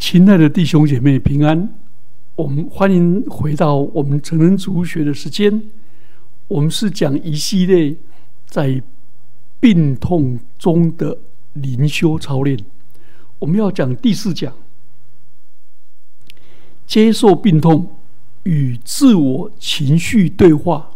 [0.00, 1.74] 亲爱的弟兄姐妹，平安！
[2.34, 5.62] 我们欢迎回到我们成人主学的时间。
[6.48, 7.94] 我们是讲一系列
[8.46, 8.82] 在
[9.60, 11.18] 病痛中的
[11.52, 12.58] 灵修操练。
[13.38, 14.50] 我们要讲第四讲：
[16.86, 17.94] 接受病痛
[18.44, 20.92] 与自我情绪对话。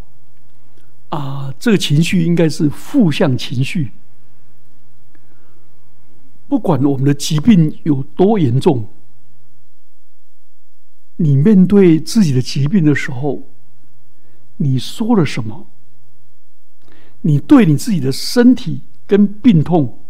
[1.11, 3.91] 啊，这个情绪应该是负向情绪。
[6.49, 8.87] 不管我们的疾病有多严重，
[11.25, 13.43] 你面对自己的疾病的时候，
[14.59, 15.67] 你说了什么？
[17.23, 20.01] 你对你自己的身体跟病痛，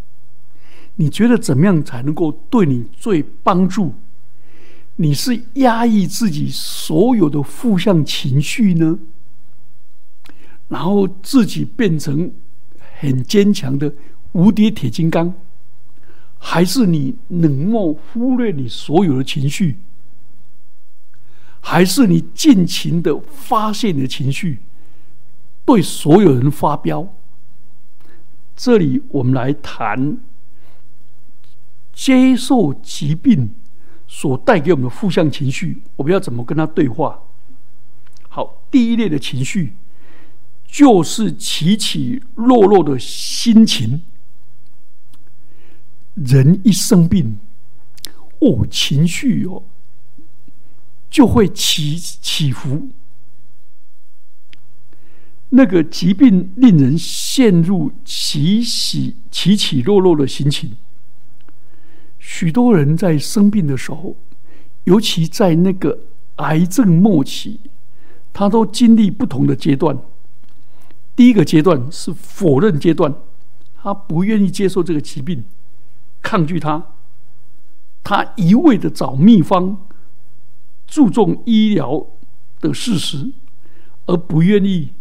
[0.96, 3.95] 你觉得怎么样才能够对你最帮助？
[4.96, 8.98] 你是压抑自己所有的负向情绪呢，
[10.66, 12.32] 然后自己变成
[12.98, 13.95] 很坚强的
[14.32, 15.32] 无敌铁金刚？
[16.38, 19.78] 还是你冷漠忽略你所有的情绪，
[21.66, 24.60] 还是你尽情的发泄你的情绪，
[25.65, 27.09] 对所有人发飙？
[28.54, 30.18] 这里我们来谈
[31.90, 33.51] 接受疾病
[34.07, 37.18] 所带给我们的负向情绪，我们要怎么跟他对话？
[38.29, 39.74] 好，第一类的情绪
[40.66, 44.02] 就是起起落落的心情。
[46.15, 47.38] 人一生病，
[48.40, 49.62] 哦，情绪哦
[51.15, 52.88] 就会起起伏。
[55.51, 60.76] 那个疾病令人陷入起起起起落落的心情。
[62.18, 64.16] 许多人在生病的时候，
[64.82, 66.00] 尤其在那个
[66.37, 67.60] 癌症末期，
[68.32, 69.97] 他都经历不同的阶段。
[71.15, 73.15] 第一个阶段是否认阶段，
[73.81, 75.44] 他不愿意接受这个疾病。
[76.20, 76.84] 抗拒他，
[78.03, 79.84] 他一味的找秘方，
[80.87, 82.06] 注重医疗
[82.60, 83.31] 的事实，
[84.06, 84.93] 而不愿意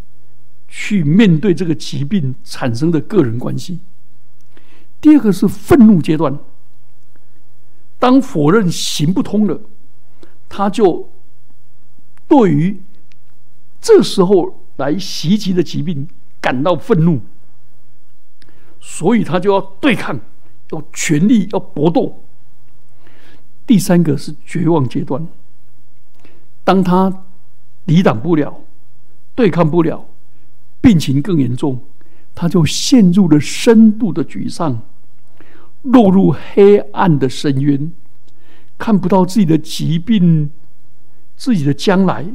[0.68, 3.80] 去面对这个疾病产生的个人关系。
[5.00, 6.38] 第二个是愤怒阶段，
[8.00, 9.62] 当否认行不通了，
[10.50, 11.10] 他就
[12.28, 12.82] 对于
[13.82, 16.08] 这时候来袭击的疾病
[16.40, 17.22] 感到愤怒，
[18.80, 20.20] 所以他就要对抗。
[20.72, 22.24] 要全力要搏斗。
[23.68, 25.28] 第三个是绝望阶段，
[26.64, 27.26] 当他
[27.86, 28.62] 抵挡不了、
[29.36, 30.06] 对抗不了，
[30.80, 31.82] 病情更严重，
[32.34, 34.82] 他就陷入了深度的沮丧，
[35.82, 37.92] 落入黑暗的深渊，
[38.78, 40.50] 看不到自己的疾病、
[41.36, 42.26] 自己的将来，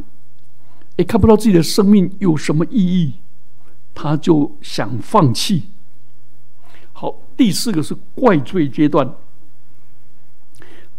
[0.96, 3.14] 也看不到自己的生命有什么意义，
[3.94, 5.64] 他就想放弃。
[6.92, 9.14] 好，第四个是怪罪阶段，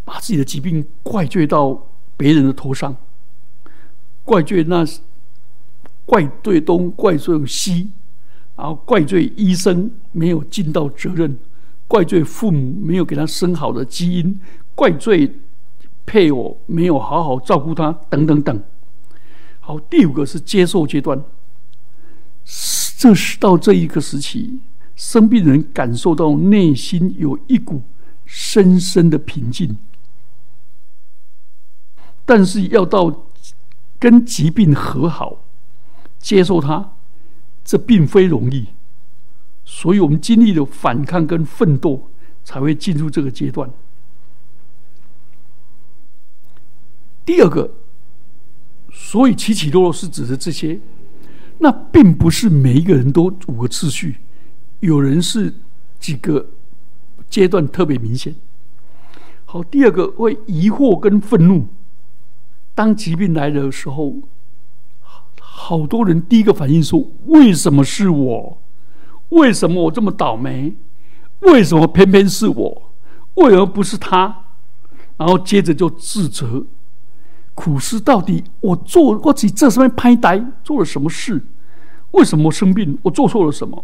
[0.03, 1.85] 把自己的疾病怪罪到
[2.17, 2.95] 别人的头上，
[4.29, 4.85] 怪罪那
[6.05, 7.89] 怪罪东，怪罪西，
[8.55, 11.35] 然后怪罪医生没有尽到责任，
[11.87, 14.39] 怪罪父母没有给他生好的基因，
[14.75, 15.35] 怪罪
[16.05, 18.63] 配偶没有好好照顾他，等等等。
[19.61, 21.23] 好，第五个是接受阶段，
[22.99, 24.59] 这是到这一个时期。
[24.95, 27.81] 生病人感受到内心有一股
[28.25, 29.75] 深深的平静，
[32.25, 33.25] 但是要到
[33.99, 35.43] 跟疾病和好、
[36.17, 36.93] 接受它，
[37.63, 38.67] 这并非容易。
[39.65, 42.09] 所以我们经历了反抗跟奋斗，
[42.43, 43.69] 才会进入这个阶段。
[47.25, 47.71] 第二个，
[48.91, 50.79] 所以起起落落是指的这些，
[51.59, 54.17] 那并不是每一个人都五个次序。
[54.79, 55.53] 有人是
[55.99, 56.49] 几个
[57.29, 58.33] 阶段特别明显。
[59.45, 61.67] 好，第二个会疑惑跟愤怒。
[62.79, 64.15] 当疾病来的时候，
[65.41, 68.61] 好多人第一个反应说：“为什么是我？
[69.31, 70.77] 为什么我这么倒霉？
[71.39, 72.91] 为什么偏偏是我？
[73.33, 74.45] 为何不是他？”
[75.19, 76.65] 然后接着就自责、
[77.53, 81.47] 苦思：到底我做我自己这上面拍呆做了什么事？
[82.11, 82.97] 为什么生病？
[83.01, 83.83] 我做错了什么？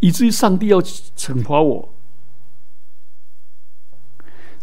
[0.00, 1.88] 以至于上帝要惩罚我，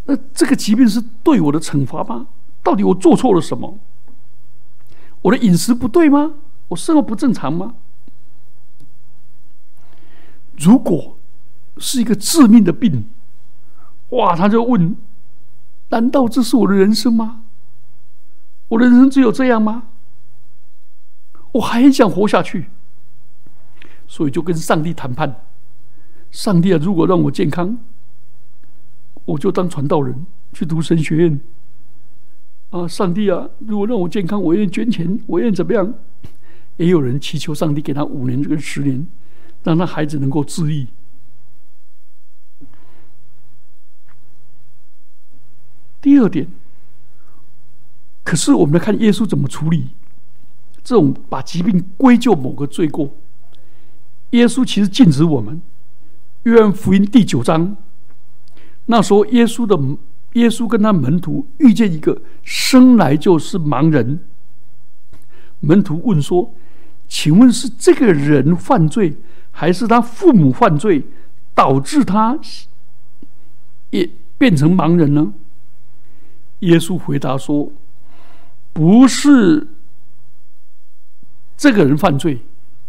[0.03, 2.27] 那这个疾病是对我的惩罚吗？
[2.65, 3.77] 到底我做错了什么？
[5.21, 6.33] 我的饮食不对吗？
[6.69, 7.75] 我生活不正常吗？
[10.57, 11.15] 如果
[11.77, 13.05] 是一个致命的病，
[14.09, 14.95] 哇，他就问：
[15.89, 17.43] 难道这是我的人生吗？
[18.69, 19.83] 我的人生只有这样吗？
[21.51, 22.69] 我还很想活下去。
[24.07, 25.43] 所以就跟上帝谈判，
[26.31, 27.77] 上帝啊，如果让我健康，
[29.25, 30.15] 我就当传道人；
[30.53, 31.39] 去读神学院。
[32.75, 35.93] 啊，上帝啊，如果让我健康，我愿意捐钱，我愿意怎么样？
[36.75, 39.07] 也有人祈求上帝给他五年这个十年，
[39.63, 40.87] 让他孩子能够自立。
[46.01, 46.47] 第二点，
[48.25, 49.91] 可是我们来看耶稣怎么处理
[50.83, 53.09] 这种把疾病归咎某个罪过。
[54.31, 55.55] 耶稣其实禁止我们，
[56.43, 57.77] 《约翰福音》第九章，
[58.87, 59.77] 那时候耶稣的
[60.35, 64.21] 耶稣跟他门徒遇见一个生来就是盲人，
[65.59, 66.53] 门徒问说。
[67.07, 69.15] 请问是这个人犯罪，
[69.51, 71.05] 还是他父母犯罪，
[71.53, 72.39] 导致他
[73.91, 74.09] 也
[74.39, 75.31] 变成盲人呢？
[76.61, 77.71] 耶稣回答说
[78.73, 79.67] ：“不是
[81.55, 82.39] 这个人犯罪，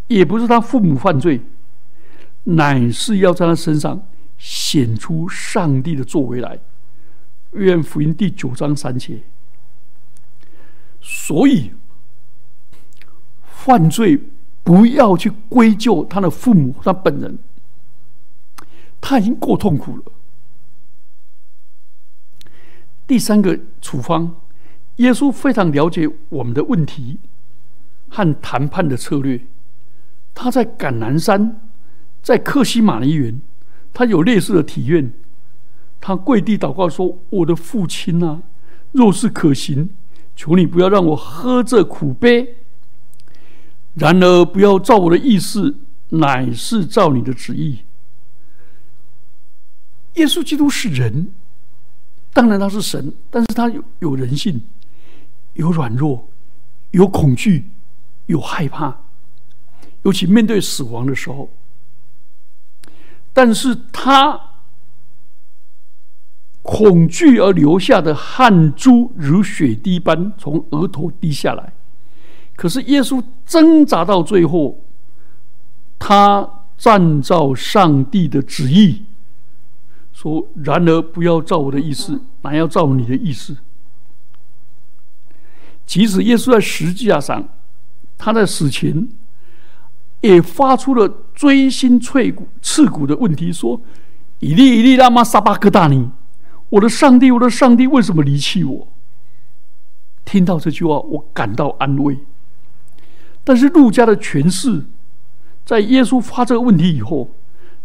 [0.09, 1.43] 也不是他父母犯罪，
[2.45, 4.03] 乃是要在他身上
[4.39, 6.59] 显出上帝的作为来。”
[7.53, 9.23] 约翰福音第九章三节。
[11.01, 11.73] 所以。
[13.49, 14.17] 犯罪
[14.63, 17.37] 不要去归咎他的父母，他本人，
[19.01, 20.05] 他已经够痛苦了。
[23.09, 24.37] 第三个处方，
[24.97, 27.19] 耶稣非常了解我们的问题
[28.09, 29.45] 和谈判的策略。
[30.33, 31.61] 他在橄榄山，
[32.23, 33.41] 在克西马尼园，
[33.93, 35.13] 他有类似的体验。
[36.07, 38.41] 他跪地祷告说：“我的父亲啊，
[38.93, 39.91] 若是可行，
[40.37, 42.59] 求你不要让我喝这苦杯。”
[43.95, 45.79] 然而，不要照我的意思，
[46.11, 47.81] 乃是照你的旨意。
[50.15, 51.33] 耶稣基督是人，
[52.33, 54.63] 当然他是神，但是他有有人性，
[55.55, 56.29] 有软弱，
[56.93, 57.69] 有恐惧，
[58.27, 58.97] 有害怕，
[60.05, 61.51] 尤其面对死亡的时候。
[63.33, 64.46] 但是他
[66.69, 71.73] 恐惧而流下的汗珠如血滴般从额头滴下来。
[72.57, 74.83] 可是耶稣挣扎到最后，
[75.97, 79.05] 他暂照上帝的旨意，
[80.13, 83.57] 说：“然而不要照我的意思，乃要照你的意思。”
[85.87, 87.49] 即使耶稣在十字架上，
[88.19, 89.09] 他在死前
[90.21, 93.81] 也发出了锥心脆骨、刺骨的问题：“说，
[94.41, 96.11] 以利以利拉玛撒巴克大尼，
[96.71, 98.89] 我的上帝，我的上帝，为什么离弃我？”
[100.25, 102.19] 听到这句话，我感到安慰。
[103.45, 104.85] 但是路加的诠释，
[105.65, 107.31] 在耶稣发这个问题以后，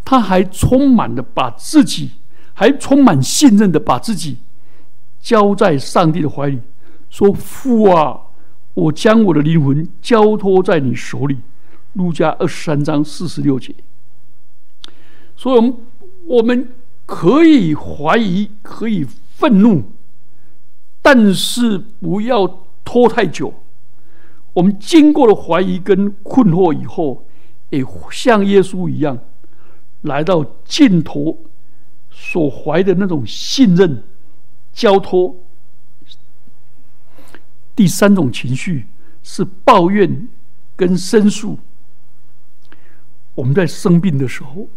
[0.03, 2.11] 他还充满了把自己，
[2.55, 4.39] 还充满信任的把自己
[5.21, 6.59] 交在上帝的怀里，
[7.11, 8.19] 说：“父啊，
[8.73, 11.37] 我将我的灵魂交托在你手里。”
[11.93, 13.75] 路加二十三章四十六节。
[15.35, 15.77] 所以，我们
[16.25, 16.69] 我们
[17.11, 19.83] 可以怀疑，可以愤怒，
[21.01, 23.53] 但是不要拖太久。
[24.53, 27.25] 我们经过了怀疑跟困惑以后，
[27.69, 29.19] 也像耶稣一样，
[30.03, 31.37] 来到尽头
[32.09, 34.01] 所怀的那种信任、
[34.71, 35.35] 交托。
[37.75, 38.87] 第三种情绪
[39.21, 40.29] 是抱怨
[40.77, 41.59] 跟申诉。
[43.35, 44.69] 我们在生病的时候，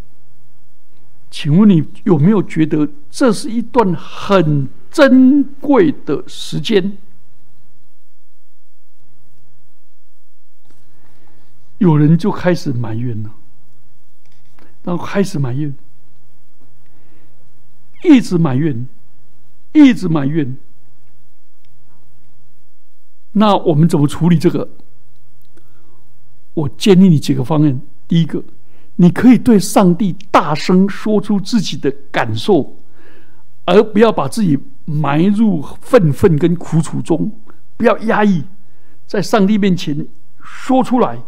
[1.34, 6.96] 请问你有没有觉得这是一段很珍贵的时间？
[11.78, 13.34] 有人就开始埋怨了，
[14.84, 15.74] 然后开始埋怨，
[18.04, 18.86] 一直埋怨，
[19.72, 20.56] 一直埋怨。
[23.32, 24.68] 那我们怎么处理这个？
[26.54, 27.80] 我建议你几个方案。
[28.06, 28.44] 第一个，
[28.96, 32.76] 你可以对上帝大声说出自己的感受，
[33.64, 37.32] 而不要把自己埋入愤愤跟苦楚中，
[37.76, 38.44] 不要压抑，
[39.06, 40.06] 在上帝面前
[40.42, 41.18] 说出来。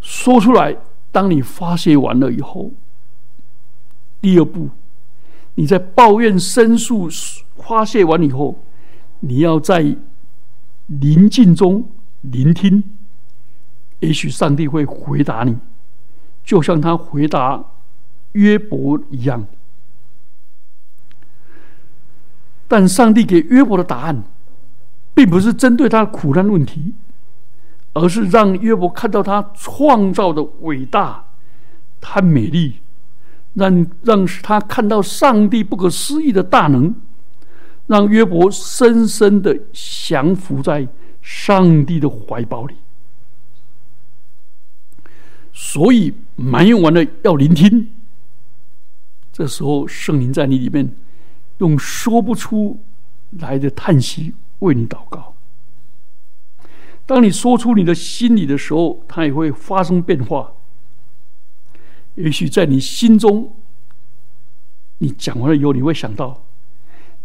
[0.00, 0.76] 说出来，
[1.12, 2.72] 当你发泄完了以后，
[4.20, 4.70] 第二步，
[5.54, 7.08] 你在抱怨申诉
[7.56, 8.64] 发泄完以后，
[9.20, 9.94] 你要在
[10.86, 11.88] 宁静中
[12.22, 12.82] 聆听，
[14.00, 15.56] 也许上帝会回答你，
[16.44, 17.64] 就像他回答
[18.32, 19.46] 约伯一样。
[22.68, 24.22] 但上帝给约伯的答案，
[25.14, 26.92] 并不是针对他的苦难问题。
[27.92, 31.24] 而是让约伯看到他创造的伟大，
[32.00, 32.76] 和美丽，
[33.54, 36.94] 让让他看到上帝不可思议的大能，
[37.88, 40.86] 让约伯深深的降服在
[41.20, 42.76] 上帝的怀抱里。
[45.62, 47.90] 所以埋怨完了要聆听，
[49.30, 50.90] 这时候圣灵在你里面
[51.58, 52.80] 用说不出
[53.32, 55.34] 来的叹息为你祷告。
[57.04, 60.50] 当你说出你的心里的时候，它也会发生变化。
[62.14, 63.54] 也许在你心中，
[64.96, 66.42] 你讲完了以后，你会想到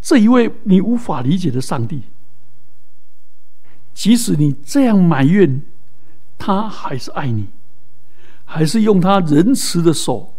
[0.01, 2.01] 这一位你无法理解的上帝。
[3.93, 5.61] 即使你这样埋怨，
[6.37, 7.47] 他还是爱你，
[8.45, 10.33] 还是用他仁慈的手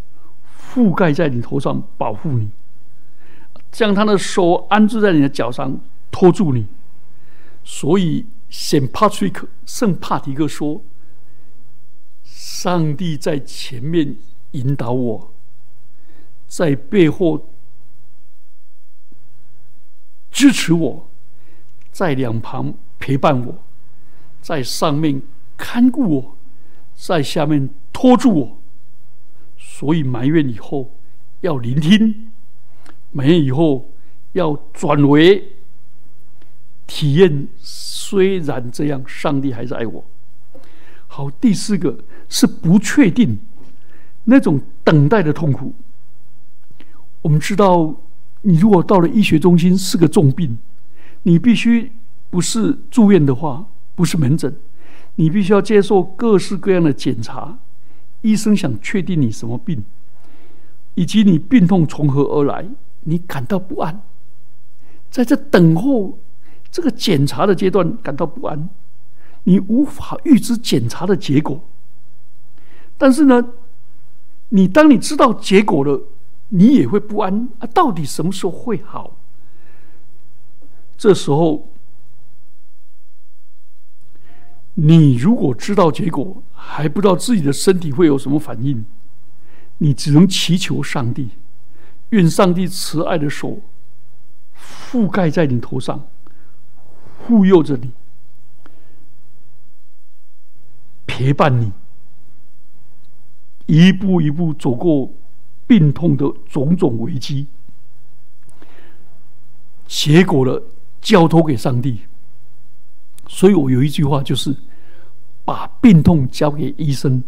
[0.59, 2.49] 覆盖在你头上，保护你，
[3.71, 5.79] 将他的手安置在你的脚上，
[6.11, 6.67] 托住你。
[7.63, 10.81] 所以，圣帕提克圣帕提克说
[12.25, 14.17] ：“上帝在前面
[14.53, 15.33] 引导我，
[16.47, 17.51] 在背后
[20.31, 21.11] 支持我，
[21.93, 23.63] 在两旁。”陪伴我，
[24.41, 25.21] 在上面
[25.57, 26.37] 看顾我，
[26.95, 28.59] 在下面拖住我。
[29.57, 30.95] 所以埋怨以后
[31.41, 32.31] 要聆听，
[33.11, 33.91] 埋怨以后
[34.33, 35.53] 要转为
[36.87, 37.49] 体验。
[37.59, 40.05] 虽然这样，上帝还是爱我。
[41.07, 41.99] 好，第四个
[42.29, 43.39] 是不确定
[44.25, 45.75] 那种等待的痛苦。
[47.23, 47.95] 我们知道，
[48.43, 50.59] 你如果到了医学中心是个重病，
[51.23, 51.93] 你必须。
[52.29, 54.53] 不是住院的话，不是门诊，
[55.15, 57.57] 你必须要接受各式各样的检查。
[58.27, 59.85] 医生想确定你什么病，
[60.95, 62.67] 以及你病痛从何而来，
[63.03, 64.03] 你感到不安。
[65.09, 66.19] 在这等候
[66.73, 68.69] 这个检查的阶段感到不安，
[69.45, 71.63] 你无法预知检查的结果。
[72.99, 73.49] 但是呢，
[74.49, 76.03] 你当你知道结果了，
[76.49, 77.67] 你也会不安啊！
[77.69, 79.17] 到底什么时候会好？
[80.99, 81.69] 这时候。
[84.79, 88.85] 你如果知道结果，还不知道自己的身体会有什么反应，
[89.79, 91.29] 你只能祈求上帝，
[92.11, 93.61] 愿上帝慈爱的手
[94.59, 96.09] 覆盖在你头上，
[97.19, 97.93] 护佑着你，
[101.07, 101.73] 陪伴你，
[103.67, 105.13] 一步一步走过
[105.67, 107.47] 病痛的种种危机，
[109.87, 110.63] 结果了
[111.01, 112.01] 交托给上帝。
[113.29, 114.57] 所以我有一句话，就是
[115.47, 117.23] 把病痛交给医生，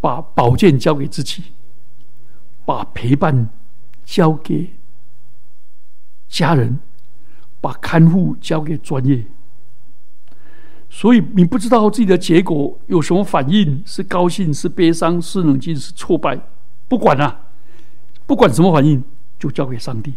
[0.00, 1.44] 把保健交给自己，
[2.66, 3.48] 把陪伴
[4.04, 4.72] 交给
[6.28, 6.78] 家人，
[7.60, 9.24] 把看护交给专业。
[10.90, 16.38] 所以你不知道自己的结果有什么反应，是高兴，是悲伤，是冷静，是挫败，
[16.88, 17.46] 不管了，
[18.26, 19.02] 不管什么反应，
[19.38, 20.12] 就交给上帝。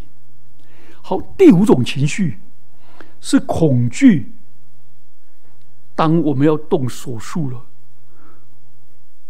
[1.02, 2.40] 好，第五种情绪。
[3.22, 4.32] 是恐惧。
[5.96, 7.66] 当我们要动手术了，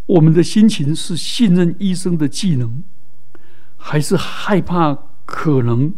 [0.08, 2.84] 我们的心情是信任医生的技能，
[3.78, 5.94] 还是害怕可能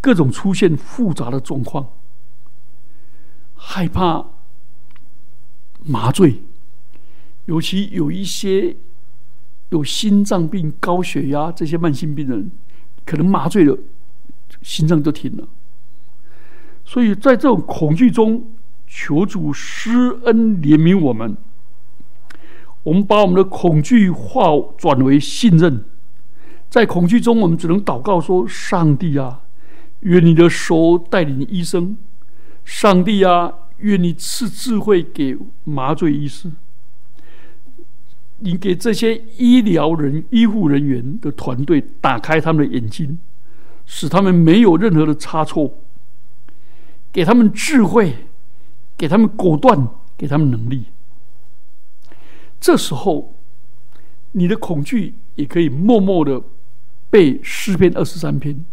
[0.00, 1.90] 各种出现复杂的状况？
[3.54, 4.26] 害怕
[5.84, 6.42] 麻醉，
[7.46, 8.76] 尤其有一些
[9.70, 12.50] 有心脏病、高血压这些慢性病人，
[13.04, 13.78] 可能麻醉了，
[14.62, 15.48] 心脏就停了。
[16.84, 18.50] 所以在这种恐惧中，
[18.88, 21.36] 求主施恩怜悯我们。
[22.84, 24.44] 我们把我们的恐惧化
[24.78, 25.84] 转为信任，
[26.70, 29.42] 在恐惧中，我们只能祷告说：“上帝啊，
[30.00, 31.96] 愿你的手带领医生；
[32.64, 36.50] 上帝啊，愿你赐智慧给麻醉医师。
[38.38, 43.18] 你给这些医疗人、医护人员的团队打开他们的眼睛，
[43.84, 45.74] 使他们没有任何的差错。”
[47.12, 48.14] 给他们智慧，
[48.98, 50.86] 给他们果断，给他们能力。
[52.60, 53.32] 这时候，
[54.32, 56.42] 你的恐惧也可以默默的
[57.08, 58.64] 背诗篇二十三篇，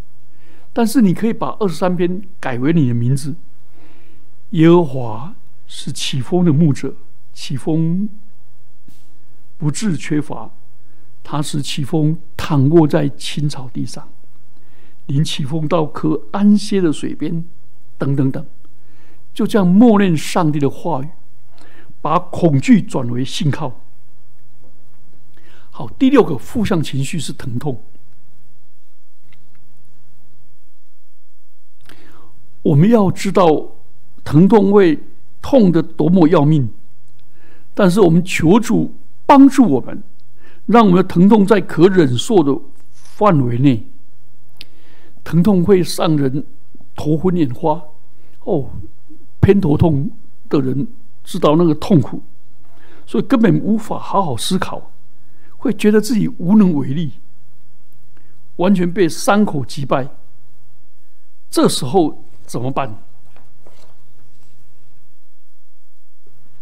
[0.73, 3.35] 但是你可以把二十三篇改为你的名字。
[4.49, 5.35] 耶和华
[5.67, 6.95] 是起风的牧者，
[7.31, 8.09] 起风
[9.57, 10.51] 不致缺乏。
[11.23, 14.09] 他是起风躺卧在青草地上，
[15.07, 17.45] 临起风到可安歇的水边。
[17.97, 18.45] 等等等，
[19.35, 21.09] 就这样默念上帝的话语，
[22.01, 23.81] 把恐惧转为信号。
[25.69, 27.79] 好，第六个负向情绪是疼痛。
[32.63, 33.67] 我们要知道，
[34.23, 34.99] 疼痛会
[35.41, 36.67] 痛得多么要命，
[37.73, 38.95] 但是我们求主
[39.27, 40.01] 帮助我们，
[40.65, 42.59] 让我们的疼痛在可忍受的
[42.91, 43.85] 范围内。
[45.23, 46.43] 疼痛会让人。
[46.97, 47.83] 头昏眼花，
[48.45, 48.69] 哦，
[49.45, 50.09] 偏头痛
[50.49, 50.87] 的人
[51.23, 52.19] 知道那个痛苦，
[53.05, 54.91] 所以根本无法好好思考，
[55.57, 57.11] 会觉得自己无能为力。
[58.55, 60.07] 完全被伤口击败。
[61.51, 62.97] 这时候怎么办？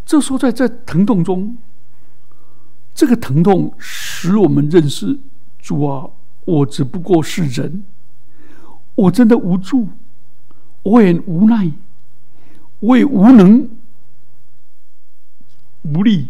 [0.05, 1.57] 这时候在这疼痛中，
[2.93, 5.17] 这个疼痛使我们认识
[5.59, 6.09] 主啊，
[6.43, 7.85] 我只不过是人，
[8.95, 9.87] 我真的无助，
[10.81, 11.71] 我也无奈，
[12.83, 13.69] 为无能
[15.81, 16.29] 无力，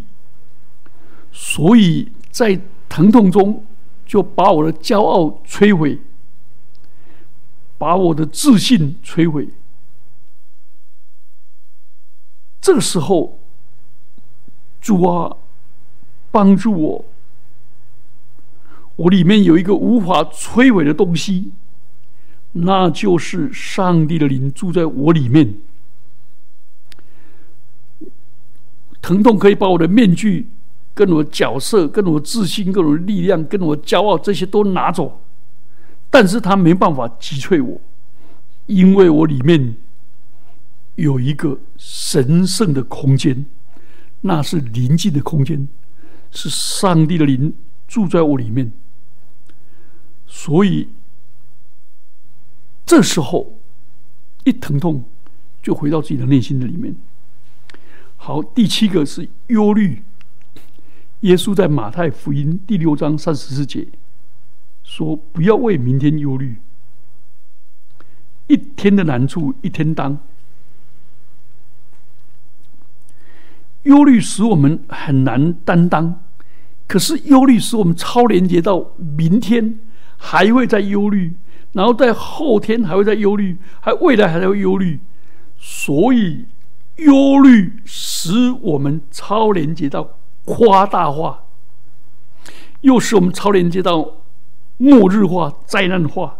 [1.31, 3.63] 所以在疼痛中
[4.05, 5.99] 就把我的骄傲摧毁，
[7.77, 9.49] 把我的自信摧毁。
[12.59, 13.39] 这个时候。
[14.85, 15.37] 主啊，
[16.29, 17.05] 帮助我！
[18.97, 21.53] 我里面有一个无法摧毁的东西，
[22.51, 25.55] 那就是上帝的灵住在我里面。
[29.03, 30.47] 疼痛可以把我的面具、
[30.93, 35.19] 跟我角色、跟我自信、跟我力量、跟我骄傲这些都拿走，
[36.09, 37.81] 但是他没办法击退我，
[38.65, 39.75] 因为我里面
[40.95, 43.45] 有一个神圣的空间。
[44.25, 45.67] 那是宁静的空间，
[46.31, 47.53] 是上帝的灵
[47.89, 48.71] 住在我里面，
[50.25, 50.87] 所以
[52.85, 53.59] 这时候
[54.45, 55.03] 一疼痛
[55.61, 56.95] 就回到自己的内心的里面。
[58.25, 60.01] 好，第七个是忧虑。
[61.19, 63.85] 耶稣在马太福音第六章三十四节
[64.81, 66.55] 说：“不要为明天忧虑，
[68.47, 70.17] 一天的难处一天当。”
[73.83, 76.21] 忧虑使我们很难担当，
[76.87, 79.79] 可是忧虑使我们超连接到明天，
[80.15, 81.33] 还会在忧虑，
[81.73, 85.01] 然后在后天还会在忧虑，还未来还在忧虑，
[85.57, 86.45] 所以
[86.97, 91.43] 忧虑使我们超连接到夸大化，
[92.81, 94.17] 又使我们超连接到
[94.77, 96.37] 末日化、灾难化，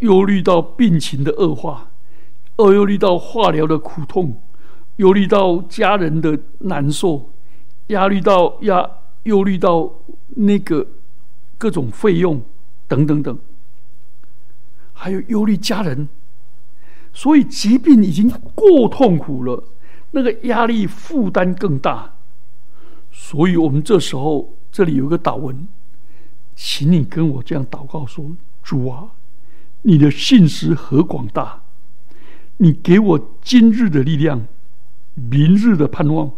[0.00, 1.88] 忧虑到病情的恶化，
[2.56, 4.40] 而忧虑到化疗的苦痛。
[4.96, 7.30] 忧虑到家人的难受，
[7.86, 8.86] 压力到压
[9.22, 9.90] 忧虑到
[10.28, 10.86] 那个
[11.56, 12.42] 各种费用
[12.86, 13.38] 等等等，
[14.92, 16.06] 还有忧虑家人，
[17.12, 19.64] 所以疾病已经过痛苦了，
[20.12, 22.14] 那个压力负担更大，
[23.10, 25.68] 所以我们这时候这里有个祷文，
[26.54, 28.30] 请你跟我这样祷告说：
[28.62, 29.08] 主啊，
[29.82, 31.62] 你的信实何广大，
[32.58, 34.46] 你给我今日的力量。
[35.14, 36.30] 明日的盼望，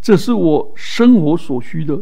[0.00, 1.98] 这是我生活所需的。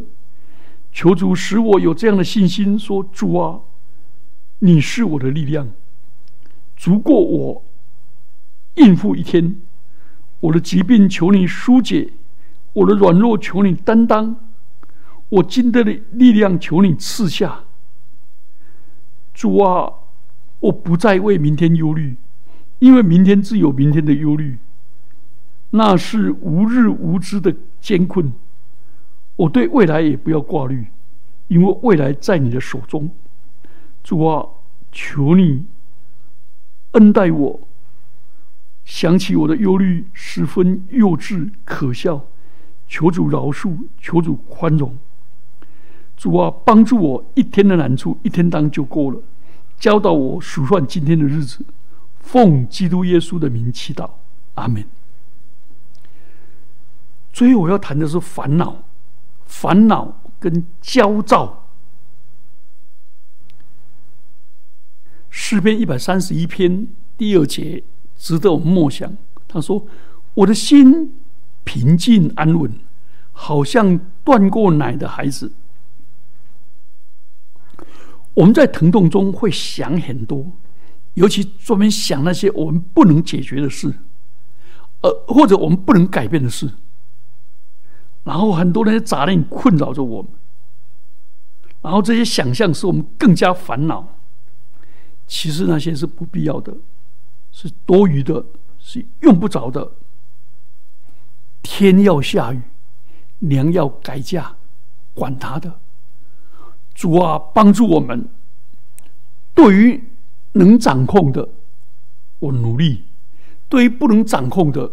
[0.91, 3.61] 求主使我有这样的信心，说：“主啊，
[4.59, 5.69] 你是我的力量，
[6.75, 7.63] 足够我
[8.77, 9.57] 应付一天。
[10.39, 12.13] 我的疾病求你疏解，
[12.73, 14.35] 我的软弱求你担当，
[15.29, 17.63] 我今天的力量求你赐下。
[19.33, 19.91] 主啊，
[20.59, 22.17] 我不再为明天忧虑，
[22.79, 24.57] 因为明天自有明天的忧虑。”
[25.71, 28.31] 那是无日无之的艰困，
[29.35, 30.87] 我对未来也不要挂虑，
[31.49, 33.11] 因为未来在你的手中。
[34.01, 34.47] 主啊，
[34.91, 35.65] 求你
[36.91, 37.66] 恩待我。
[38.87, 42.25] 想起我的忧虑十分幼稚可笑，
[42.87, 44.97] 求主饶恕，求主宽容。
[46.15, 49.21] 主啊，帮助我一天的难处一天当就够了，
[49.77, 51.65] 教导我数算今天的日子。
[52.21, 54.09] 奉基督耶稣的名祈祷，
[54.53, 54.87] 阿门。
[57.33, 58.83] 所以我要谈的是烦恼，
[59.45, 61.67] 烦恼跟焦躁。
[65.29, 67.83] 诗篇一百三十一篇第二节
[68.17, 69.15] 值得我们默想。
[69.47, 69.87] 他说
[70.35, 71.15] ：“我的心
[71.63, 72.71] 平静安稳，
[73.31, 75.53] 好像断过奶的孩子。”
[78.33, 80.51] 我们在疼痛中会想很多，
[81.15, 83.91] 尤其专门想那些我们不能解决的事，
[85.01, 86.69] 呃，或者我们不能改变的事。
[88.23, 90.31] 然后很多那些杂念困扰着我们，
[91.81, 94.15] 然后这些想象使我们更加烦恼。
[95.25, 96.75] 其实那些是不必要的，
[97.59, 98.45] 是多余的，
[98.77, 99.93] 是用不着的。
[101.63, 102.61] 天要下雨，
[103.39, 104.55] 娘要改嫁，
[105.15, 105.79] 管他的。
[106.93, 108.29] 主啊，帮助我们。
[109.55, 110.03] 对于
[110.51, 111.49] 能掌控的，
[112.37, 113.01] 我努力；
[113.67, 114.91] 对于不能掌控的，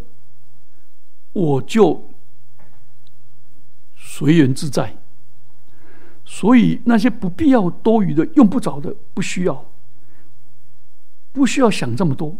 [1.35, 2.09] 我就。
[3.97, 4.97] 随缘自在，
[6.25, 9.67] 所以那些不必要、多余的、用不着的，不需要，
[11.31, 12.35] 不需要想这么多。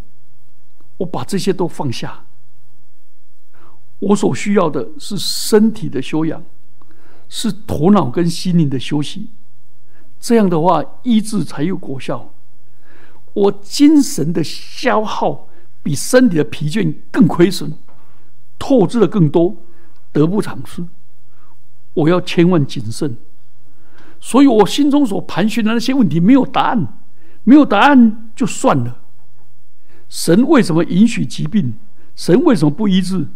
[0.99, 2.25] 我把这些都放下。
[4.01, 6.43] 我所需要的是身体的修养，
[7.29, 9.29] 是头脑跟心灵的休息。
[10.21, 12.33] 这样的话，医治才有果效。
[13.33, 15.49] 我精神的消耗
[15.83, 17.73] 比身体的疲倦更亏损，
[18.59, 19.57] 透支的更多，
[20.13, 20.85] 得不偿失。
[21.95, 23.17] 我要千万谨慎。
[24.21, 26.99] 所以我心中所盘旋的那些问题没有答案，
[27.45, 29.04] 没有答案就算了。
[30.15, 31.75] 神为什么允许疾病？
[32.15, 33.27] 神为什么不医治？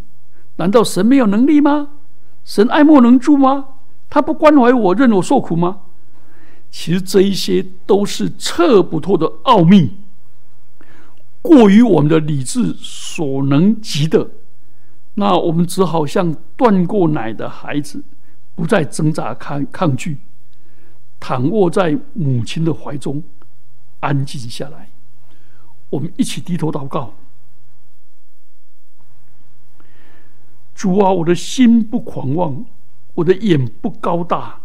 [0.59, 1.89] 难道神没有能力吗？
[2.45, 3.65] 神爱莫能助吗？
[4.09, 5.81] 他不关怀我，任我受苦吗？
[6.71, 9.97] 其实这一些都是测不透的奥秘，
[11.43, 14.31] 过于我们的理智所能及的。
[15.15, 18.05] 那我们只好像断过奶的孩子，
[18.55, 20.19] 不再挣扎抗抗拒，
[21.19, 23.21] 躺卧在母亲的怀中，
[23.99, 24.91] 安静下来。
[25.91, 27.15] 我们一起低头祷告。
[30.75, 32.65] 主啊，我的心不狂妄，
[33.15, 34.61] 我的眼不高大。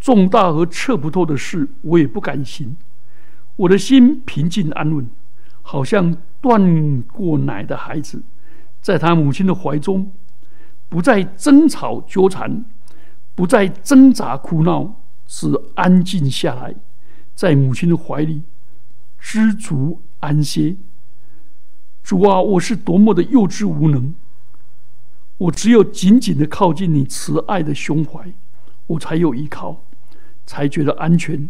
[0.00, 2.76] 重大和测不透的事，我也不甘心。
[3.54, 5.08] 我的心平静安稳，
[5.62, 8.22] 好像断过奶的孩子，
[8.80, 10.10] 在他母亲的怀中，
[10.88, 12.64] 不再争吵纠缠，
[13.36, 14.96] 不再挣扎哭闹，
[15.26, 16.74] 只安静下来，
[17.34, 18.42] 在母亲的怀里
[19.20, 20.76] 知足安歇。
[22.02, 24.14] 主啊，我是多么的幼稚无能！
[25.38, 28.32] 我只有紧紧的靠近你慈爱的胸怀，
[28.86, 29.84] 我才有依靠。
[30.44, 31.48] 才觉得安全，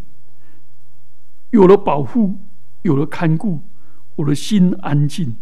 [1.50, 2.36] 有了保护，
[2.82, 3.60] 有了看顾，
[4.16, 5.34] 我的心安静，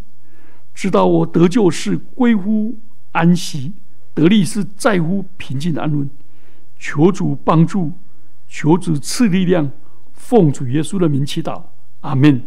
[0.73, 2.77] 知道我得救是归乎
[3.11, 3.73] 安息，
[4.13, 6.09] 得力是在乎平静安稳。
[6.79, 7.91] 求主帮助，
[8.47, 9.69] 求主赐力量，
[10.13, 11.61] 奉主耶稣的名祈祷，
[11.99, 12.41] 阿门。